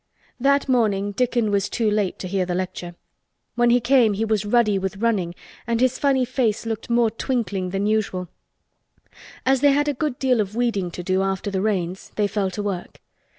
[0.39, 2.95] That morning Dickon was too late to hear the lecture.
[3.53, 5.35] When he came he was ruddy with running
[5.67, 8.27] and his funny face looked more twinkling than usual.
[9.45, 12.49] As they had a good deal of weeding to do after the rains they fell
[12.49, 12.99] to work.